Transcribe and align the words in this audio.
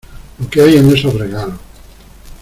Lo 0.39 0.49
que 0.49 0.59
hay 0.63 0.77
en 0.77 0.87
esos 0.89 1.13
regalos. 1.13 1.59